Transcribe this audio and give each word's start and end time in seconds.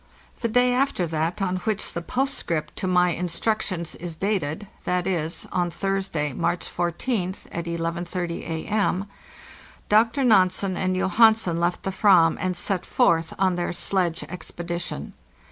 * 0.21 0.41
The 0.41 0.47
day 0.47 0.73
after 0.73 1.05
that 1.05 1.43
on 1.43 1.57
which 1.57 1.93
the 1.93 2.01
postscript 2.01 2.75
to 2.77 2.87
my 2.87 3.13
instruc 3.13 3.61
tions 3.61 3.93
is 3.93 4.15
dated—z.¢c., 4.15 5.47
on 5.51 5.69
Thursday, 5.69 6.33
March 6.33 6.65
14th, 6.65 7.45
at 7.51 7.65
11.30 7.65 8.41
A.M.— 8.49 9.05
Dr. 9.89 10.23
Nansen 10.23 10.75
and 10.75 10.95
Johansen 10.95 11.59
left 11.59 11.83
the 11.83 11.91
"vam 11.91 12.35
and 12.39 12.57
set 12.57 12.83
forth 12.83 13.35
on 13.37 13.53
their 13.53 13.71
sledge 13.71 14.23
expedition. 14.23 15.13